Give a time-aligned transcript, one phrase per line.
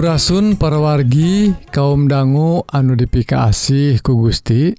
[0.00, 4.72] Purasun parawargi kaum dangu anu dipikaih ku Gusti.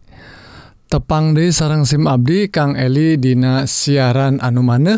[0.90, 4.98] Tepang di sarang SIM Abdi Kang Eli Dina siaran anu maneh.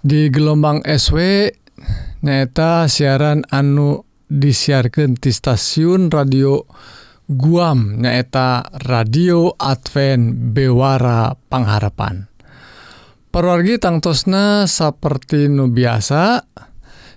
[0.00, 1.20] Di gelombang SW
[2.24, 6.64] neta siaran anu disiarkan di stasiun radio
[7.28, 12.24] Guam nyaeta radio Advent Bewara Pangharapan.
[13.28, 16.73] Perwargi tangtosna seperti nu biasa dan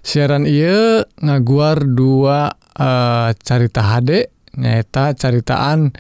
[0.08, 5.92] siaran ia ngaguar dua uh, carita HD nyaeta caritaan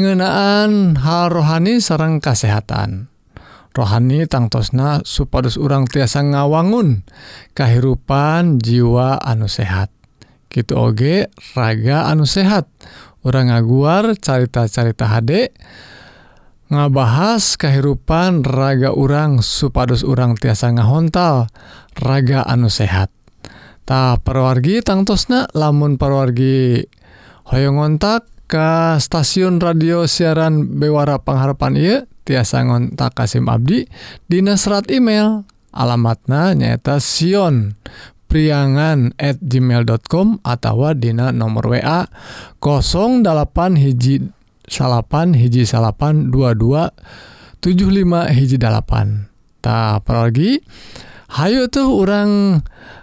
[0.00, 3.12] ngenaan hal rohani sarang kesehatan
[3.72, 7.04] rohani tangtosna supados urang tiasa ngawangun
[7.56, 9.88] kehidupan jiwa anu sehat.
[10.52, 12.68] Gitu oge raga anu sehat.
[13.22, 15.54] Orang ngaguar carita-carita HD
[16.68, 21.48] ngabahas kehidupan raga urang supados urang tiasa ngahontal
[21.96, 23.21] raga anu sehat.
[23.86, 26.86] Perwargi tangtosna lamun perwargi
[27.42, 33.82] Hoong ngontak ke stasiun radio siaran Bewara Paharapan I tiasa ngontak Kasim Abdi
[34.30, 35.42] Dinas serat email.
[35.72, 37.80] Alamatnya nyatasion
[38.28, 42.04] priangan@ gmail.com atauwadina nomor wa
[42.60, 44.20] 08 hiji
[44.68, 49.32] salapan hiji salapan 2275 hijjipan
[49.64, 50.60] tak pergi
[51.32, 52.60] Hayu tuh orang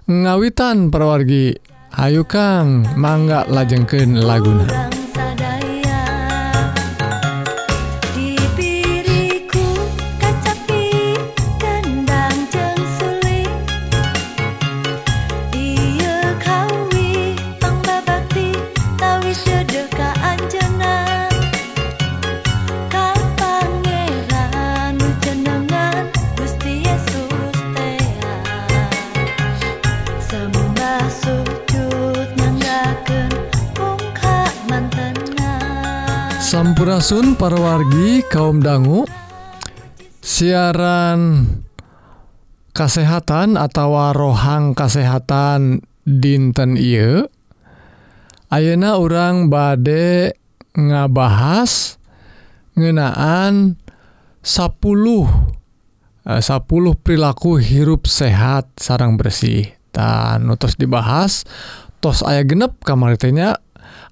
[0.09, 1.53] ngawitan perwargi
[1.93, 4.98] Ayu Kang mangga lajengken laguna.
[36.49, 39.05] Sampurasun parawargi kaum dangu.
[40.17, 41.45] Siaran
[42.73, 47.29] kasehatan atau rohang kasehatan dinten Ieu.
[48.49, 50.33] Ayeuna orang bade
[50.73, 52.01] ngabahas
[52.73, 53.77] ngenaan
[54.41, 54.73] 10
[56.25, 59.69] 10 eh, perilaku hirup sehat sarang bersih.
[59.93, 61.45] Dan terus dibahas
[62.01, 63.61] tos ayah genep kamarnya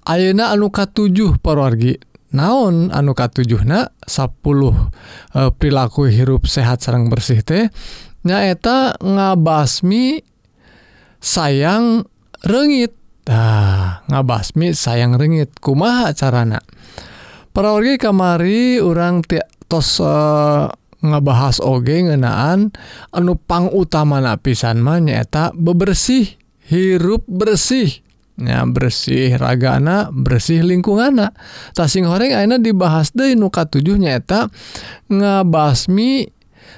[0.06, 7.72] Ayeuna anuka 7 parwargi naon anuka 7na 10 e, perilaku hirup sehat sarang bersih teh?
[8.26, 10.20] Nyaeta ngabasmi
[11.22, 12.04] sayang
[12.44, 12.92] renggit
[13.24, 16.60] nah, ngabasmi sayang renggit kumaha carana?
[17.52, 19.24] Pergi kamari orang
[19.68, 20.68] tos e, uh,
[20.98, 22.74] ngebahas oge ngenaan
[23.14, 28.02] anupang utama napisan pisanma nyaeta bebersih hirup bersih.
[28.38, 31.34] ya bersih ragana bersih lingkungan
[31.74, 34.46] tasing goreng akhirnya dibahas deh nuka tujuh nyata
[35.10, 36.30] ngebasmi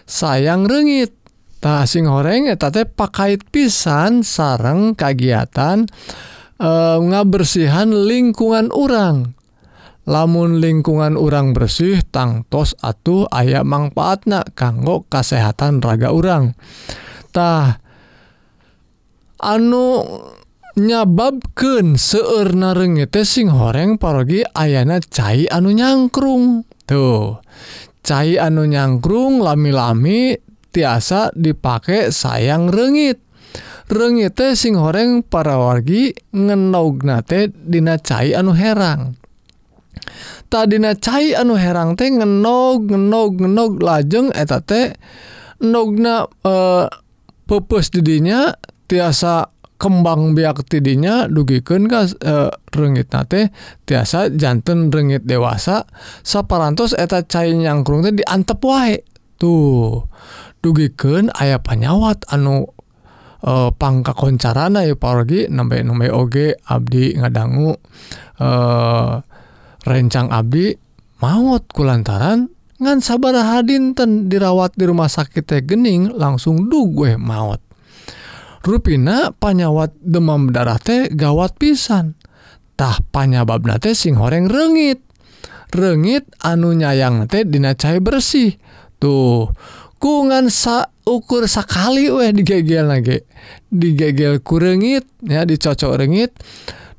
[0.08, 1.12] sayang rengit
[1.60, 5.84] tasing goreng eta teh pakai pisan sarang kegiatan
[6.56, 9.36] e, eh, ngabersihan lingkungan orang
[10.08, 16.56] lamun lingkungan orang bersih tangtos atuh aya manfaatna kanggo kesehatan raga orang
[17.36, 17.84] tah
[19.36, 20.08] anu
[20.78, 26.66] nyababken seueur narenge tesing horeng parogi ayana cair anu nyangkrung.
[26.86, 27.38] Tuh
[28.02, 30.38] cair anu nyangkrung lami-lami
[30.70, 33.18] tiasa dipakai sayang renggit
[33.90, 39.18] renggit teh sing horeng para wargi ngenognate dina cair anu herang.
[40.50, 44.94] Tadina cair anu herang teh ngenog ngenog ngenog lajeng eta teh
[45.60, 46.86] nogna uh, eh,
[47.46, 48.54] pepes didinya
[48.86, 53.48] tiasa kembang biak tidinya dugiken gas e, renggit nate?
[53.88, 55.88] Tiasa jantan renggit dewasa
[56.20, 59.00] saparantos eta cair nyangkrung teh diantep wae.
[59.40, 60.04] Tuh
[60.60, 62.68] dugiken ayah panyawat anu
[63.40, 67.72] e, pangka koncarana ya pargi nambe nambe oge abdi ngadangu
[68.36, 68.48] e,
[69.88, 70.76] rencang abdi
[71.24, 77.69] maut kulantaran ngan sabar hadinten dirawat di rumah sakit teh gening langsung dugue maut.
[78.60, 85.00] ruina panyawat demam darah teh gawat pisantah panyababna nate sing horeng renggit
[85.72, 88.58] renggit anu nyayang teh dina cair bersih.
[89.00, 89.48] Tuh
[89.96, 93.24] kungan sa ukur sakali weh digegel lagi
[93.72, 96.36] digegel kurengit ya dicocok renggit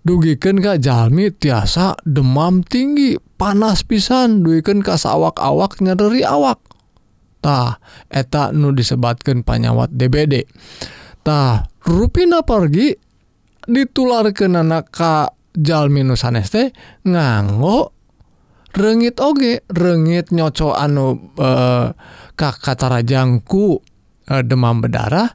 [0.02, 4.42] dugiken Kak Jami tiasa demam tinggi panas pisan.
[4.42, 7.78] Duikan kas awak-awak nyeri awaktah
[8.10, 10.50] eta nu disebatkan panyawat DBD
[11.22, 12.94] tah ruina pergi
[13.70, 14.50] ditular ke
[14.90, 16.72] Kajal minus sanes teh
[17.06, 17.92] nganggo
[18.72, 21.94] rengit oge rengit nyoco anu eh, e,
[22.40, 25.28] kakatarajangku e, eh, demam berdarah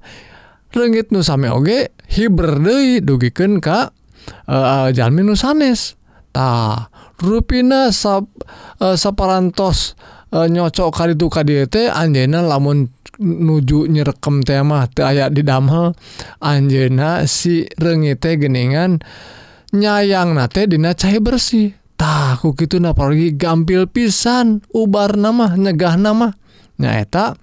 [0.72, 3.92] rengit nusame oge hiberde dugiken ka
[4.48, 6.00] eh, e, minus sanes
[6.32, 6.88] ta
[7.20, 8.24] ruina sap,
[8.80, 10.00] e, separantos
[10.32, 12.88] e, nyocok kali itu KDT anjena lamun
[13.20, 15.96] nuju nyerekem temamah aya didamel
[16.40, 19.00] Anjena si rengite geningan
[19.72, 26.32] nyayang nate dina cair bersihtah gitu napalgi gampil pisan ubar nama nyegah nama
[26.76, 27.34] nyaeta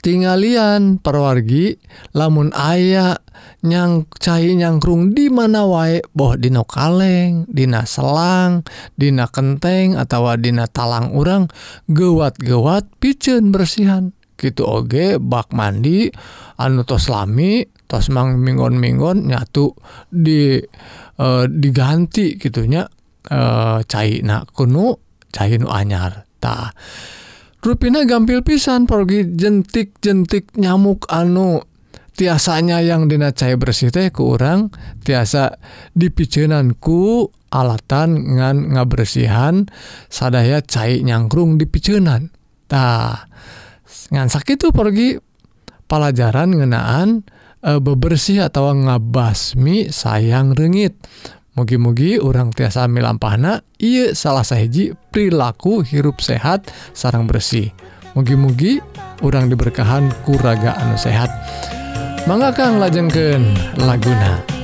[0.00, 1.76] tinggalian perwargi
[2.14, 3.18] lamun aya
[3.62, 8.62] nyang cair nyangkrung di mana wae boh dina kaleng dina selang
[8.94, 11.50] dina kenteng atau dina talang urang
[11.90, 14.14] gewat-gewat piceun bersihan.
[14.38, 16.08] Gitu Oge bak mandi
[16.62, 19.74] anu toslami tos mang minggon-minggon nyatu
[20.08, 20.62] di
[21.50, 22.86] diganti gitunya
[23.84, 24.22] cair
[24.54, 25.02] kuno
[25.34, 26.70] cair nu anyartah
[27.58, 31.60] ruina gampil pisan pergi jentik jentik nyamuk anu
[32.14, 34.70] tiasanya yang dina cair bersih teh ke orang
[35.02, 35.58] tiasa
[35.94, 39.66] dipicenanku alatan ngan ngabersihan
[40.06, 43.26] sadaya cair nyangkrung di picenantah
[44.14, 45.18] ngansak itu pergi
[45.90, 47.26] pelajaran ngenaan
[47.60, 50.94] e, bebersih atau ngabasmi sayang rengit
[51.58, 57.74] mugi-mugi orang tiasa milampahna iya salah sahiji perilaku hirup sehat sarang bersih.
[58.14, 58.78] Mugi-mugi
[59.26, 61.30] orang diberkahan kuraga anu sehat.
[62.30, 64.57] Mangga Kang lajengken laguna.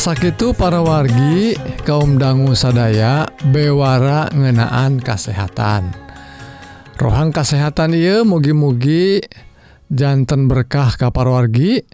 [0.00, 1.52] Sakitu para wargi
[1.84, 5.92] kaum dangu sadaya bewara ngenaan kesehatan
[6.96, 9.20] rohang kesehatan ia mugi-mugi
[9.92, 11.84] jantan berkah kapar wargi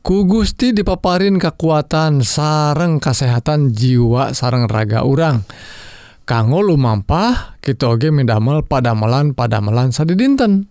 [0.00, 5.44] ku Gusti dipaparin kekuatan sareng kesehatan jiwa sareng raga urang.
[6.24, 10.68] Kanggo lumampah kita oge midamel padamelan padamelan sadi dinten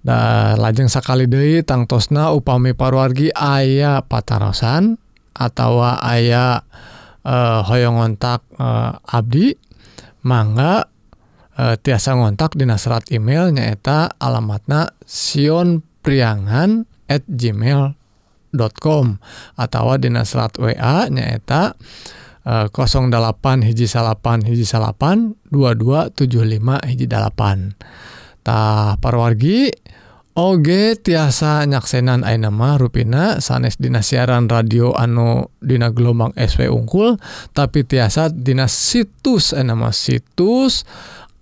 [0.00, 5.07] da lajeng sakali deui tangtosna upami parwargi aya patarosan
[5.38, 6.66] atawa aya
[7.22, 9.54] uh, hoyong ngontak uh, Abdi
[10.26, 10.90] mangga
[11.54, 19.06] uh, tiasa ngontak di nasrat email nyaeta alamatna Sion priangan at gmail.com
[19.56, 21.78] atau di nasrat WA nyaeta
[22.44, 27.72] uh, 08 hiji salapan hiji salapan 2275 hiji dalapan.
[28.44, 29.68] Tah parwargi
[30.38, 37.18] Oge tiasa nyaksenan Ainama ruina sanes Dinas siaran radio anu Dina gelombang SW ungkul
[37.50, 40.86] tapi tiasa Dinas situs enama situs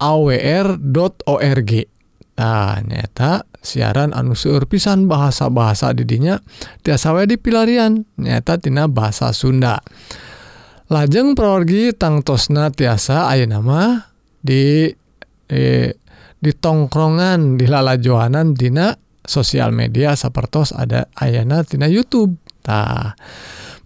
[0.00, 1.70] awr.org
[2.40, 6.40] nah, nyata siaran anu seueur pisan bahasa-bahasa didinya
[6.80, 9.76] tiasa we dipilarian nyata tina bahasa Sunda.
[10.88, 14.08] Lajeng proorgi tangtosna tiasa Ainama
[14.40, 14.88] di
[15.52, 15.92] eh,
[16.40, 23.16] ditongkrongan dilalajohanan Dina sosial media sapertos ada Ayana Tina YouTubetah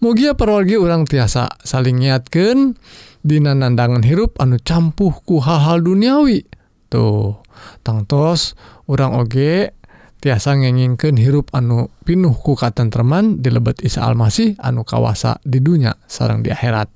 [0.01, 2.75] mugia perwargi orang tiasa saling nyiatkan
[3.21, 6.49] Dina nandangan hirup anu campuhku hal-hal duniawi.
[6.89, 7.37] Tuh
[7.85, 8.57] tangtos
[8.89, 9.77] orang oge
[10.25, 16.41] tiasa ngengingkeun hirup anu pinuh ku katenteman dilebet Isa Almasih anu kawasa di dunia sarang
[16.41, 16.89] di akhirat.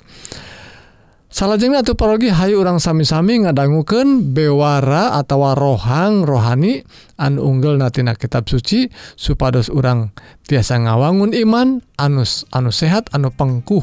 [1.35, 6.87] salahjengnya atau parogi Hayu orang sami-sami ngadangguken bewara atau rohang rohani
[7.19, 8.87] anu unggul natina kitab suci
[9.19, 10.15] supados orang
[10.47, 13.83] tiasa ngawangun iman anus anu sehat anu pengkuh.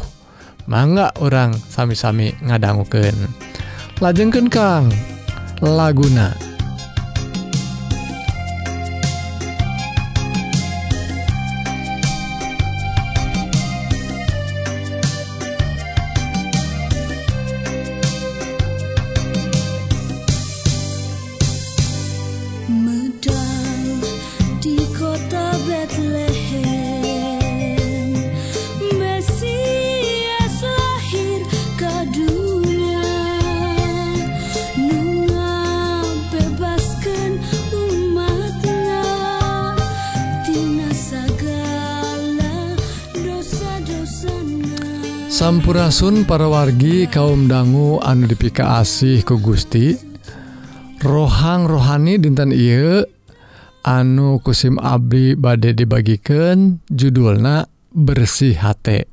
[0.69, 3.17] Mangga orang sami-sami ngadangguken
[3.99, 4.87] lajengken Kang
[5.59, 6.50] laguna.
[45.71, 49.95] Hampurasun para wargi kaum dangu anu dipika asih ku Gusti.
[50.99, 53.07] Rohang rohani dinten Ieu
[53.79, 59.07] anu kusim Abdi badai dibagikan judulna bersih hate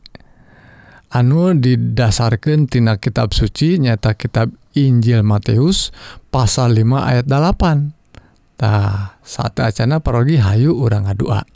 [1.14, 5.94] anu didasarkantina kitab suci nyata kitab Injil Matius
[6.34, 11.46] pasal 5 ayat 8tah saat acana parogi Hayu orang ngadua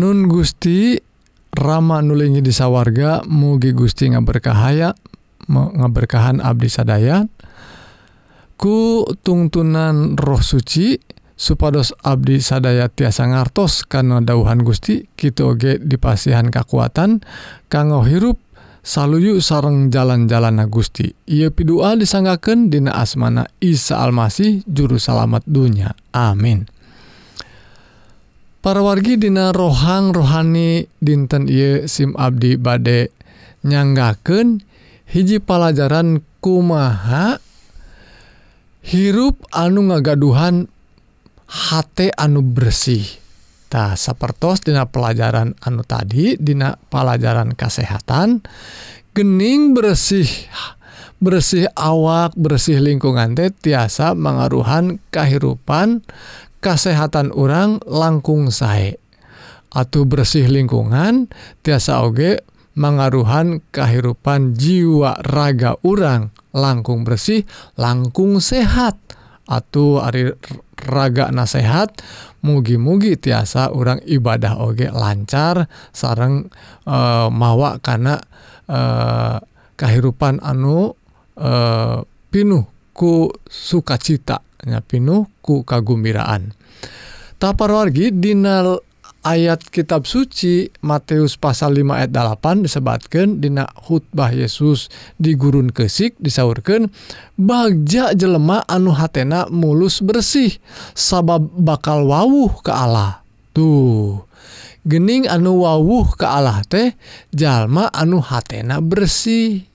[0.00, 0.96] Nun Gusti
[1.54, 4.92] Rama nulingi di sawwarga mugi Gusti ngaberkahaya
[5.48, 7.24] ngaberkahan Abdi Sadaya.
[8.58, 10.98] Ku tungtunan roh suci
[11.38, 17.22] supados Abdi Sadaya tiasa ngartos karena dauhan Gusti kita oge dipasihan kekuatan
[17.70, 18.42] kanggo hirup
[18.82, 21.12] saluyu sareng jalan-jalan Gusti.
[21.30, 25.94] Ia pidua disanggaken dina asmana Isa Almasih juru salamet dunya.
[26.10, 26.77] Amin.
[28.58, 33.14] para wargi Dina rohang rohani dinten Iye SIM Abdi Bade
[33.62, 34.62] nyanggaken
[35.08, 37.38] hiji pelajaran kumaha?
[38.82, 40.64] Hirup anu ngagaduhan
[41.48, 41.84] H
[42.16, 48.42] anu bersihtah sapertos Dina pelajaran anu tadi Dina pelajaran kesehatan
[49.12, 50.28] gening bersih
[51.18, 56.06] bersih awak bersih lingkungan teh tiasa mengaruhan kehidupan
[56.58, 58.98] kesehatan orang langkung sae.
[59.68, 61.28] Atau bersih lingkungan
[61.60, 62.40] tiasa Oge
[62.78, 67.44] mengaruhan kehidupan jiwa raga orang langkung bersih
[67.76, 68.96] langkung sehat.
[69.48, 70.32] Atau Ari
[70.88, 72.04] raga nasehat
[72.44, 76.48] mugi-mugi tiasa orang ibadah Oge lancar sareng
[77.32, 78.20] mawa karena
[79.76, 80.96] kehidupan anu
[82.28, 83.32] pinuhku
[84.66, 86.54] nya pinuh ku kagumbiraan
[87.38, 88.78] taparwargi dina
[89.26, 94.88] ayat kitab suci Matius pasal 5 ayat 8 disebatkan dina khutbah Yesus
[95.18, 96.88] di gurun kesik disaurkan
[97.34, 100.56] bagja jelema anu hatena mulus bersih
[100.94, 103.20] sabab bakal wawuh ke Allah.
[103.52, 104.22] Tuh
[104.86, 106.94] gening anu wawuh ke Allah teh
[107.34, 109.66] jalma anu hatena bersih.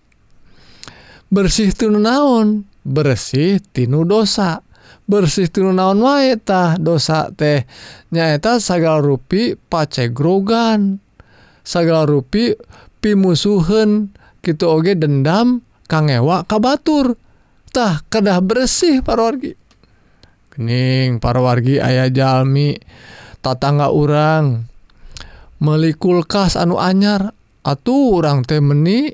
[1.33, 2.65] Bersih tinu naon?
[2.85, 4.61] Bersih tinu dosa.
[5.09, 7.65] bersih tiru naon waetah dosa teh.
[8.13, 11.01] Nyaeta sagal rupi pace grogan.
[11.63, 12.53] Segala rupi
[12.99, 14.11] pimusuhan
[14.43, 17.15] gitu oge dendam kangewa kabatur
[17.71, 19.55] tah kedah bersih para wargi
[20.53, 22.77] kening parwargi ayah jalmi
[23.41, 24.69] tatangga urang.
[25.63, 27.33] Meli kulkas anu anyar
[27.65, 29.09] atuh orang teh meni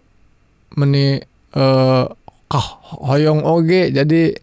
[0.75, 2.05] meni eh uh,
[2.51, 2.67] kah
[3.00, 3.95] hoyong oge.
[3.95, 4.36] Jadi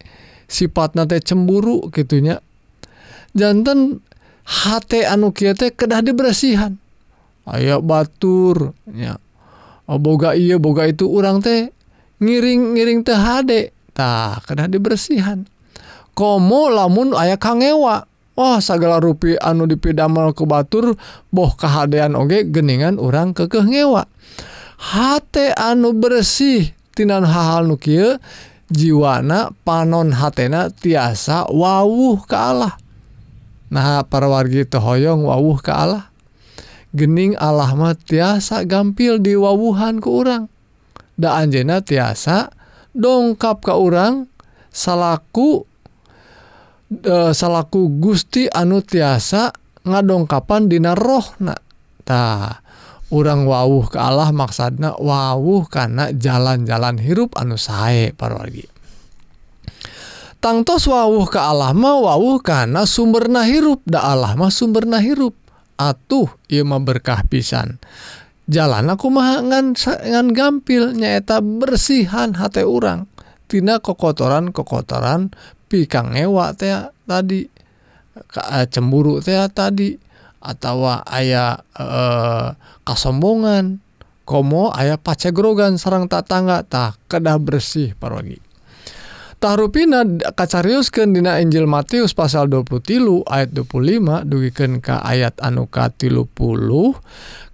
[0.47, 2.39] sifat nate cemburu gitunya
[3.35, 3.99] jantan
[4.47, 6.79] hati anu kiate kedah dibersihan.
[7.47, 9.19] Ayo batur ya
[9.87, 11.71] oh, boga iya boga itu orang teh
[12.23, 13.75] ngiring-ngiring teh hade.
[13.95, 15.47] Tah kena dibersihan.
[16.13, 18.05] Komo lamun aya kangewa.
[18.37, 20.93] Oh, Wah segala rupi anu dipidamel ke batur
[21.33, 24.05] boh kehadean oge geningan orang kekeh ngewa.
[24.77, 28.21] Hate anu bersih tinan hal-hal nu kieu
[28.67, 32.75] jiwana panon hatena tiasa wawuh ke Allah.
[33.67, 36.11] Nah para wargi tohoyong wawuh ke Allah.
[36.95, 40.47] Gening Allah mah tiasa gampil di wawuhan ke urang.
[41.19, 42.53] Da anjena tiasa
[42.95, 44.31] dongkap ke urang
[44.71, 45.65] salaku
[46.89, 49.51] e, salaku Gusti anu tiasa
[49.83, 51.55] ngadongkapan dina rohna.
[52.07, 52.63] Tah
[53.13, 58.67] urang wawuh ke Allah maksudna wawuh karena jalan-jalan hirup anu sae para wargi
[60.47, 65.35] tangtos wawuh ke Allah mah wawuh karena sumberna hirup da Allah mah sumberna hirup.
[65.77, 67.77] Atuh ieu mah berkah pisan.
[68.47, 73.05] Jalan aku mah ngan, ngan gampil nyaeta bersihan hate urang.
[73.51, 75.35] Tina kokotoran kokotoran
[75.67, 76.71] pikang ewa teh
[77.03, 77.43] tadi
[78.71, 79.99] cemburu teh tadi
[80.41, 82.47] atau aya eh,
[82.85, 83.83] kasombongan.
[84.27, 88.43] Komo aya pacegrogan sarang tatangga tah kedah bersih parogi.
[89.39, 96.25] Tahrupina kacariuskan dina Injil Matius pasal 20 tilu ayat 25 dugikeun ke ayat anuka tilu
[96.25, 96.97] puluh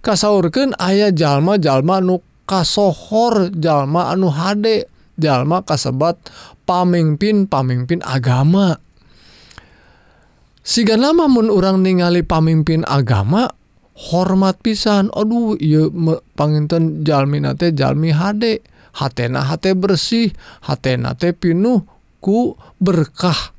[0.00, 4.88] kasaurkeun ayah jalma-jalma nu kasohor jalma anu hade
[5.20, 6.16] jalma kasebat
[6.64, 8.80] pamimpin pamimpin agama.
[10.64, 13.52] siga lamamun orang ningali pamimpin agama
[14.10, 15.12] hormat pisan.
[15.14, 15.54] Aduh
[16.34, 18.64] panginten Jalmina Jalmi hade.
[18.94, 20.30] Hatna hate bersih
[20.62, 21.82] hatna pinuh
[22.22, 23.54] ku berkah.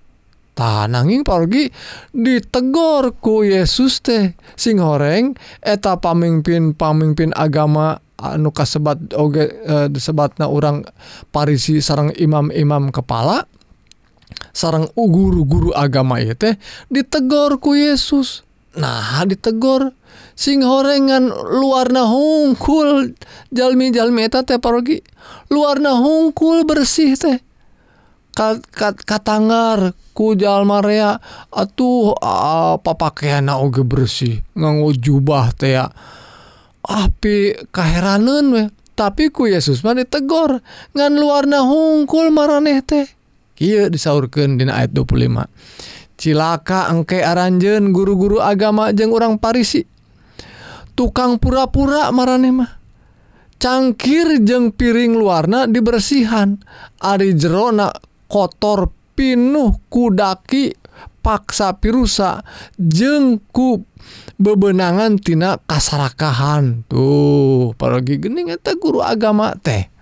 [0.56, 1.68] Tananging pergi
[2.16, 4.32] ditegor ku Yesus teh.
[4.56, 10.88] Sing goreng eta pamimpin pamimpin agama anu kasebat oge eh, e, sebatna orang
[11.36, 13.44] Parisi sarang imam-imam kepala
[14.56, 16.56] sarang guru-guru agama ieu teh
[16.88, 18.48] ditegor ku Yesus.
[18.80, 19.92] Nah ditegor
[20.36, 23.16] sing horengan luarna hungkul
[23.52, 25.04] jalmi-jalmi eta teh parogi
[25.52, 27.40] luarna hungkul bersih teh.
[28.36, 31.16] Kat, kat, katanggar ku jalma rea
[31.56, 35.88] atuh ah, papakeana oge bersih nganggo jubah teh ya.
[36.86, 38.64] Api kaheranan we
[38.96, 40.64] tapi ku Yesus mah ditegor
[40.96, 43.15] ngan luarna hungkul maraneh teh
[43.58, 45.48] disaurkan dina ayat 25
[46.16, 49.84] cilaka engke aranjen guru-guru agama jeng orang Parisi.
[50.96, 52.72] Tukang pura-pura marane mah.
[53.60, 56.56] Cangkir jeng piring luarna dibersihan.
[57.04, 57.92] Ari jerona
[58.32, 60.76] kotor pinuh kudaki
[61.20, 62.44] paksa pirusa
[62.80, 63.84] jengkup
[64.40, 66.88] bebenangan tina kasarakahan.
[66.88, 69.95] Tuh paragi gening eta guru agama teh.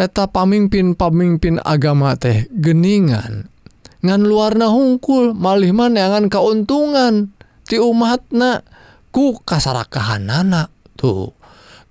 [0.00, 3.52] eta pamimpin-pamimpin agama teh geningan.
[4.00, 7.36] Ngan luarna hungkul malih manangan keuntungan
[7.68, 8.64] ti umatna
[9.12, 11.36] ku kasarakahanana tuh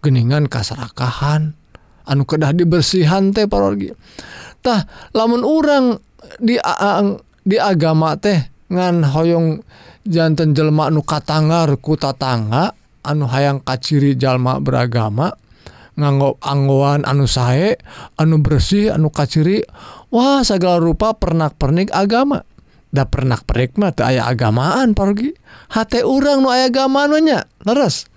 [0.01, 1.53] geningan kasarakahan.
[2.09, 6.01] Anu kedah dibersihan teh parorgitah lamun orang
[6.41, 6.57] di
[7.45, 9.61] di agama teh ngan hoyong
[10.09, 12.73] jantan jelma anu katangar ku tatangga
[13.05, 15.37] anu hayang kaciri jalma beragama
[15.99, 17.75] nganggo anggoan anu sae
[18.15, 19.61] anu bersih anu kaciri
[20.09, 22.41] Wah segala rupa pernak-pernik agama.
[22.89, 25.29] Da pernak-pernik mah teu aya agamaan pergi
[25.69, 28.09] hate urang nu aya agama nya leres.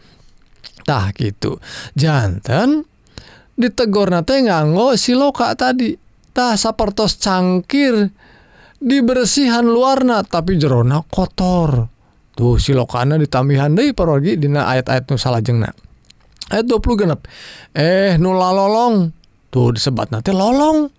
[0.89, 1.61] Tah gitu.
[1.93, 2.89] Jantan
[3.53, 5.93] ditegor nate nganggo siloka tadi.
[6.33, 8.09] Tah sapertos cangkir
[8.81, 11.93] dibersihan luarna tapi jerona kotor.
[12.33, 15.69] Tuh silokana ditambihan deui parogi dina ayat-ayat nu salajengna.
[16.53, 17.17] 26 eh,
[17.81, 19.09] eh nula lolong
[19.49, 20.93] tuh disebat nanti lolong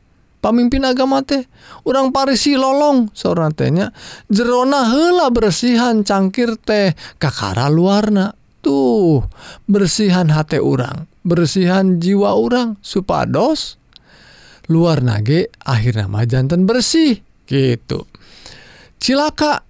[0.44, 1.48] pemimpin agama teh
[1.88, 3.08] orang Parisi lolong.
[3.16, 3.96] Seorang tehnya
[4.28, 8.36] Jerona hela bersihan cangkir teh kakara luarna.
[8.64, 9.24] Tuh
[9.68, 13.80] bersihan hati orang bersihan jiwa orang supados
[14.68, 18.08] luar nage akhirnya mah jantan bersih gitu.
[19.00, 19.68] Cilaka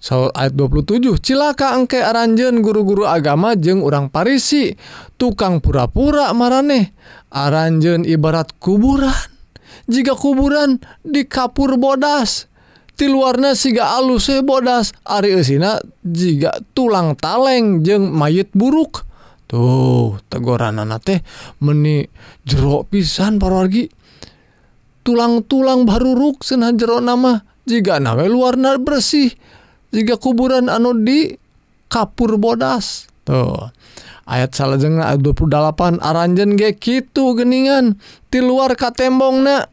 [0.00, 4.72] So, ayat 27 Cilaka engke aranjen guru-guru agama jeung urang Parisi?
[5.20, 6.96] Tukang pura-pura maraneh
[7.28, 9.12] aranjen ibarat kuburan.
[9.84, 12.48] Jika kuburan di kapur bodas.
[12.96, 14.96] Ti luarnya siga alus bodas.
[15.04, 19.04] Ari Esina jika tulang taleng jeung mayit buruk.
[19.52, 21.20] Tuh tegoran anak teh
[21.60, 22.08] meni
[22.48, 23.92] jeruk pisan parwargi.
[25.04, 27.44] Tulang-tulang baru ruk senhan jero nama.
[27.68, 29.28] Jika nawe luarna bersih.
[29.90, 31.34] jika kuburan anu di
[31.90, 33.10] kapur bodas.
[33.26, 33.70] Tuh.
[34.30, 37.98] Ayat salahjeng 28 aranjen ge gitu geningan
[38.30, 39.66] di luar katembong na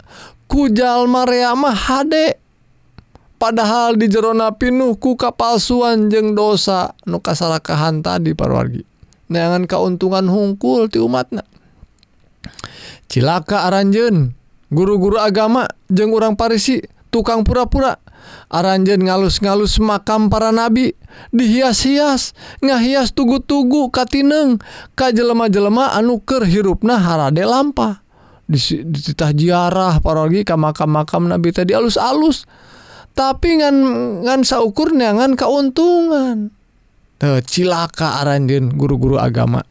[0.49, 2.33] kujal Mariamah HD
[3.37, 8.81] padahal di Jerona pinuh ku kapalsuan jeng dosa nu kasalakahan tadi parwargi.
[9.29, 11.45] Neangan keuntungan hungkul ti umatna.
[13.05, 14.33] Cilaka aranjen
[14.73, 16.81] guru-guru agama jeng orang Parisi
[17.13, 18.06] tukang pura-pura.
[18.47, 20.95] Aranjen ngalus-ngalus makam para nabi
[21.35, 24.61] dihias-hias ngahias tugu-tugu katineng
[24.95, 28.01] ka jelema-jelema anu keur hirupna harade lampa.
[28.47, 32.47] Dititah jiarah parwargi ka makam-makam nabi tadi alus-alus
[33.17, 33.75] tapi ngan
[34.23, 36.53] ngan saukur neangan keuntungan
[37.17, 39.65] Teu cilaka aranjen guru-guru agama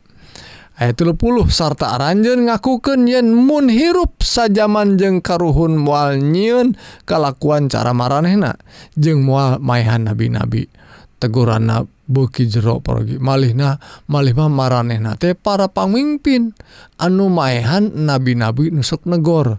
[0.77, 6.77] ayat 30 sarta aranjen ngakukeun yen Moon hirup sajaman jeng karuhun mual nyiun
[7.09, 8.61] kalakuan cara maranehna
[8.97, 10.69] jeng mual mayhan nabi-nabi.
[11.17, 16.53] Teguranna buki jero pergi malihna malih mah maranehna teh para pamimpin
[17.01, 19.59] anu mayhan nabi-nabi nusuk negor.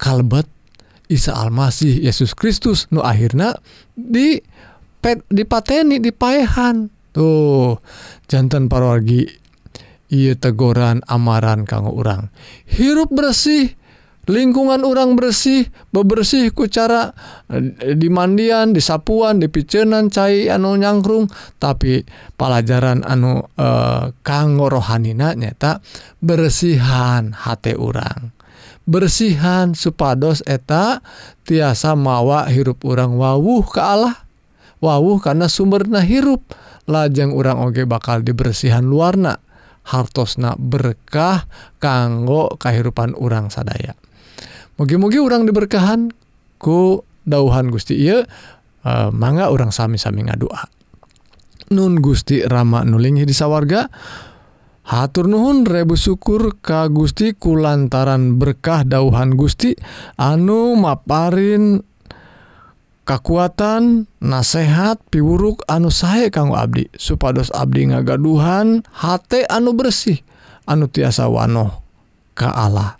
[0.00, 0.46] Kalbet
[1.10, 3.58] Isa Almasih Yesus Kristus nu akhirnya
[3.98, 4.38] di
[5.26, 6.88] dipateni dipaehan.
[7.10, 7.82] Tuh
[8.30, 9.39] jantan parwargi
[10.10, 12.28] ia tegoran amaran kanggo orang
[12.66, 13.78] hirup bersih
[14.30, 17.10] lingkungan orang bersih bebersih ku cara
[17.50, 21.26] eh, di mandian disapuan cai anu nyangkrung.
[21.58, 22.06] Tapi
[22.38, 23.68] pelajaran anu e,
[24.22, 25.82] kanggo rohanina nyata
[26.22, 28.30] bersihan hati orang
[28.90, 30.98] bersihan supados eta
[31.46, 34.26] tiasa mawa hirup orang wawuh ke Allah.
[34.80, 36.42] Wawuh karena sumberna hirup.
[36.88, 39.38] Lajeng orang oge bakal dibersihan luarna.
[39.86, 41.48] hartosna berkah
[41.80, 43.96] kanggo kehidupan urang sadaya.
[44.80, 46.08] Mugi-mugi orang diberkahan
[46.56, 48.24] ku dauhan Gusti Iye
[48.84, 50.64] e, mangga orang sami-sami ngadua.
[51.70, 53.86] Nun Gusti Rama nulingi di sawarga
[54.90, 59.78] Hatur Nuhun rebu syukur ka Gusti kulantaran berkah dauhan Gusti
[60.18, 61.78] anu maparin
[63.10, 66.86] kekuatan nasehat piwuruk anu sae kanggo Abdi.
[66.94, 70.22] Supados Abdi ngagaduhan hate anu bersih
[70.70, 71.82] anu tiasa wanoh
[72.38, 72.94] ka Allah.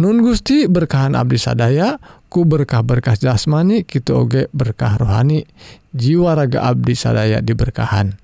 [0.00, 2.00] Nun Gusti berkahan Abdi sadaya
[2.32, 5.44] ku berkah-berkah jasmani kitu oge berkah rohani.
[5.92, 8.16] Jiwa raga Abdi sadaya diberkahan.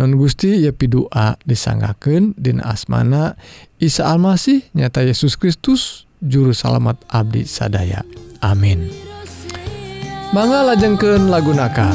[0.00, 3.36] Non Gusti ya pidua disanggaken din asmana
[3.76, 8.04] Isa Almasih nyata Yesus Kristus juru salamet Abdi sadaya.
[8.40, 9.05] Amin
[10.34, 11.94] manga lajengkeun lagunakan.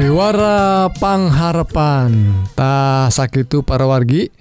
[0.00, 4.32] Bewara pangharepan tak sakitu para wargi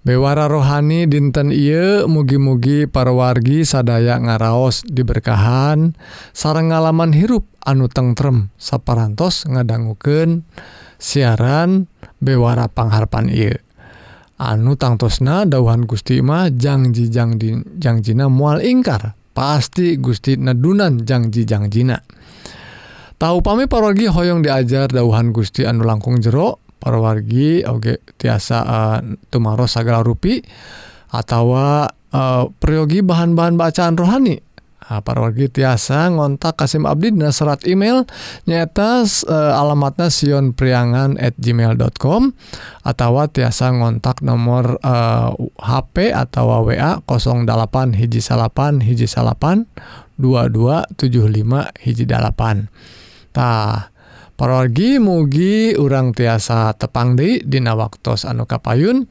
[0.00, 5.92] Bewara rohani dinten Ieu mugi-mugi parwargi sadaya ngaraos diberkahan.
[6.32, 10.48] Sarang ngalaman hirup anu tengrem saparantos ngadangguken
[10.96, 11.88] siaran
[12.20, 13.52] bewara pangharpan I
[14.40, 22.00] anu tangtosna dauhan Gustimah jangjijangjangjina mual ingkar pasti Gusti Nadunan janjijangjina
[23.20, 29.68] tahu pami parwargi Hoong diajar dauhan Gusti anu langkung jero parwargi oge tiasa eh, tumaro
[29.68, 30.40] sagala rupi
[31.12, 34.50] atau eh, peryogi bahan-bahan bacaan rohani.
[34.90, 38.10] Nah, parwargi tiasa ngontak Kasim Abdi dina serat email
[38.50, 42.34] nyata eh, alamatna Sion Priangan at gmail.com
[42.82, 45.30] atau tiasa ngontak nomor eh,
[45.62, 49.70] HP atau WA 08 hiji salapan hiji salapan
[50.18, 51.06] 2275
[51.86, 52.66] hiji dalapan.
[53.30, 53.94] Tah
[54.40, 59.04] parorgi mugi urang tiasa tepang deui Dina waktu anu kapayun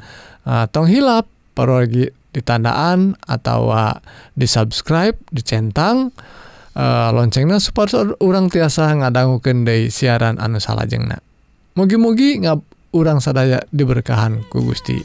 [0.49, 1.29] uh, tong hilap.
[1.53, 3.75] Parorgi ditandaan atau
[4.31, 6.15] disubscribe dicentang
[6.71, 7.91] uh, loncengnya support
[8.23, 11.19] urang tiasa ngadangukeun deui siaran anu salajengna.
[11.75, 12.63] Mugi-mugi ngap
[12.95, 15.03] urang sadaya diberkahan ku Gusti.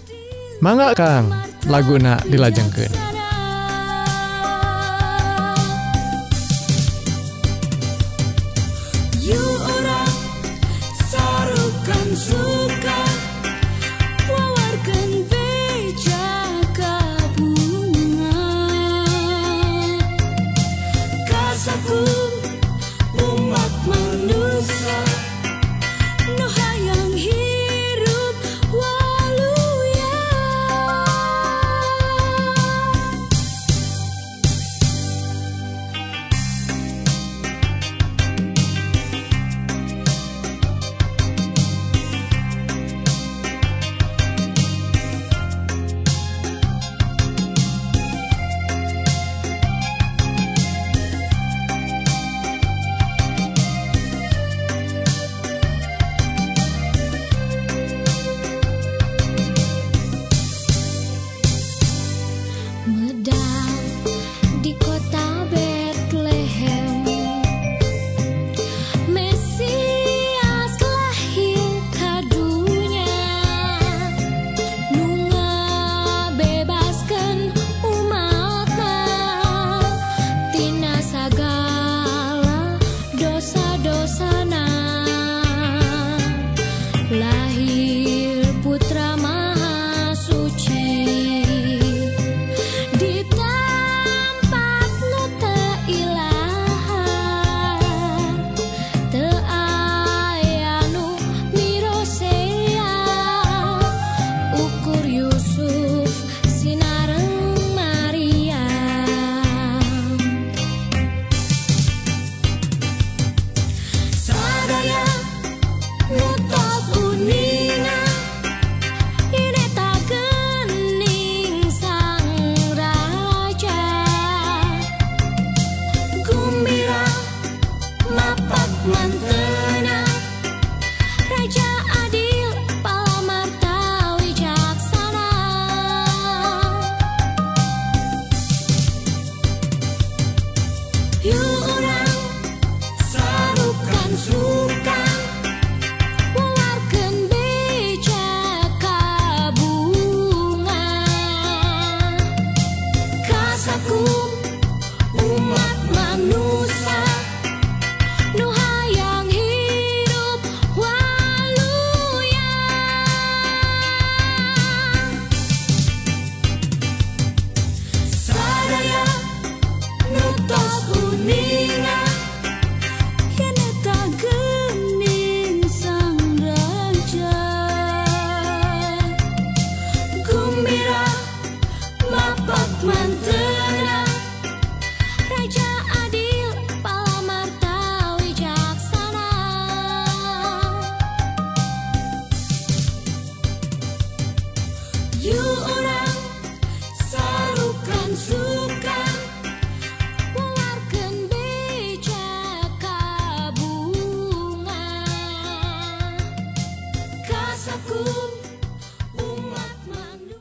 [0.63, 1.29] Mangga Kang
[1.67, 3.14] laguna dilajengkan